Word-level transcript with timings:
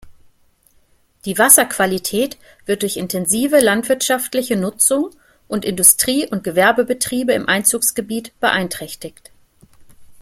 Die 1.25 1.37
Wasserqualität 1.37 2.39
wird 2.65 2.81
durch 2.81 2.97
intensive 2.97 3.59
landwirtschaftliche 3.59 4.55
Nutzung 4.55 5.11
und 5.47 5.63
Industrie- 5.63 6.25
und 6.27 6.43
Gewerbebetriebe 6.43 7.33
im 7.33 7.47
Einzugsgebiet 7.47 8.31
beeinträchtigt. 8.39 9.29